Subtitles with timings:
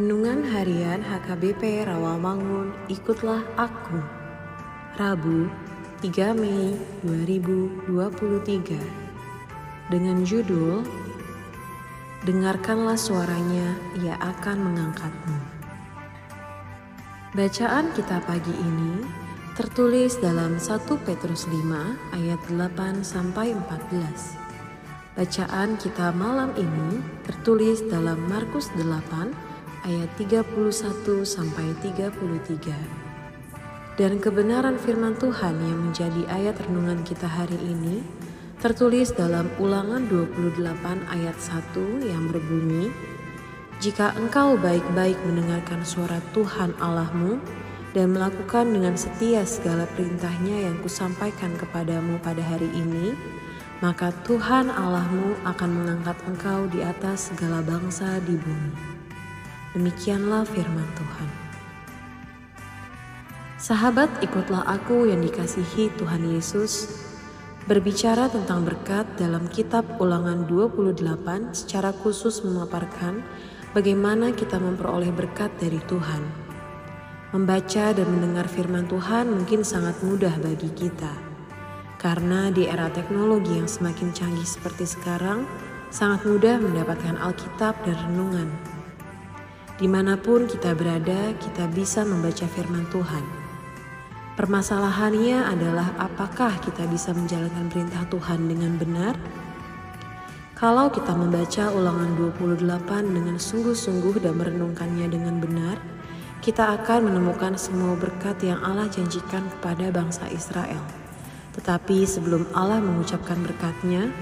[0.00, 4.00] Renungan Harian HKBP Rawamangun, ikutlah aku.
[4.96, 5.52] Rabu,
[6.00, 6.72] 3 Mei
[7.04, 8.80] 2023.
[9.92, 10.88] Dengan judul
[12.24, 15.36] Dengarkanlah suaranya, ia akan mengangkatmu.
[17.36, 19.04] Bacaan kita pagi ini
[19.52, 24.40] tertulis dalam 1 Petrus 5 ayat 8 sampai 14.
[25.12, 29.50] Bacaan kita malam ini tertulis dalam Markus 8
[29.84, 33.00] ayat 31 sampai 33.
[34.00, 38.00] Dan kebenaran firman Tuhan yang menjadi ayat renungan kita hari ini
[38.60, 40.56] tertulis dalam Ulangan 28
[41.08, 42.92] ayat 1 yang berbunyi,
[43.80, 47.40] Jika engkau baik-baik mendengarkan suara Tuhan Allahmu
[47.96, 53.16] dan melakukan dengan setia segala perintahnya yang kusampaikan kepadamu pada hari ini,
[53.80, 58.99] maka Tuhan Allahmu akan mengangkat engkau di atas segala bangsa di bumi.
[59.70, 61.28] Demikianlah firman Tuhan.
[63.54, 66.90] Sahabat, ikutlah aku yang dikasihi Tuhan Yesus
[67.70, 73.22] berbicara tentang berkat dalam kitab Ulangan 28 secara khusus memaparkan
[73.70, 76.22] bagaimana kita memperoleh berkat dari Tuhan.
[77.30, 81.14] Membaca dan mendengar firman Tuhan mungkin sangat mudah bagi kita.
[81.94, 85.46] Karena di era teknologi yang semakin canggih seperti sekarang,
[85.94, 88.79] sangat mudah mendapatkan Alkitab dan renungan.
[89.80, 93.24] Di mana pun kita berada, kita bisa membaca firman Tuhan.
[94.36, 99.16] Permasalahannya adalah apakah kita bisa menjalankan perintah Tuhan dengan benar?
[100.52, 105.80] Kalau kita membaca ulangan 28 dengan sungguh-sungguh dan merenungkannya dengan benar,
[106.44, 110.84] kita akan menemukan semua berkat yang Allah janjikan kepada bangsa Israel.
[111.56, 114.12] Tetapi sebelum Allah mengucapkan berkatnya,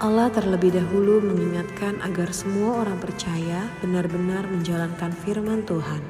[0.00, 6.00] Allah terlebih dahulu mengingatkan agar semua orang percaya benar-benar menjalankan firman Tuhan.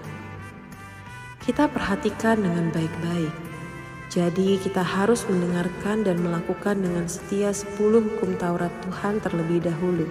[1.42, 3.34] Kita perhatikan dengan baik-baik.
[4.06, 10.06] Jadi kita harus mendengarkan dan melakukan dengan setia sepuluh hukum Taurat Tuhan terlebih dahulu.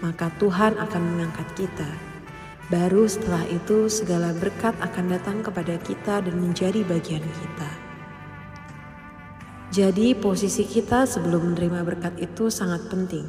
[0.00, 1.92] Maka Tuhan akan mengangkat kita.
[2.72, 7.81] Baru setelah itu segala berkat akan datang kepada kita dan menjadi bagian kita.
[9.72, 13.24] Jadi posisi kita sebelum menerima berkat itu sangat penting.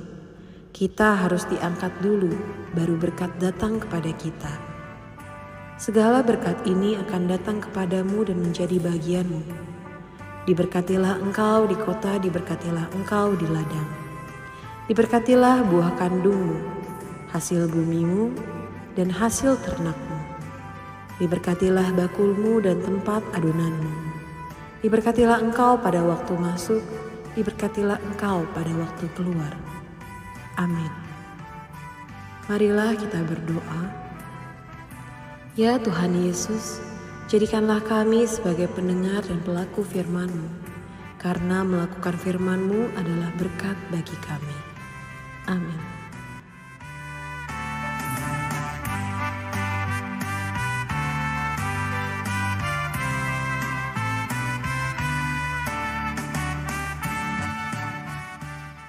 [0.76, 2.36] Kita harus diangkat dulu,
[2.76, 4.52] baru berkat datang kepada kita.
[5.80, 9.40] Segala berkat ini akan datang kepadamu dan menjadi bagianmu.
[10.44, 13.88] Diberkatilah engkau di kota, diberkatilah engkau di ladang.
[14.92, 16.60] Diberkatilah buah kandungmu,
[17.32, 18.36] hasil bumimu,
[19.00, 20.20] dan hasil ternakmu.
[21.24, 24.13] Diberkatilah bakulmu dan tempat adonanmu
[24.84, 26.84] Diberkatilah engkau pada waktu masuk,
[27.40, 29.56] diberkatilah engkau pada waktu keluar.
[30.60, 30.92] Amin.
[32.52, 33.82] Marilah kita berdoa.
[35.56, 36.84] Ya Tuhan Yesus,
[37.32, 40.52] jadikanlah kami sebagai pendengar dan pelaku firman-Mu,
[41.16, 44.60] karena melakukan firman-Mu adalah berkat bagi kami.
[45.48, 45.93] Amin.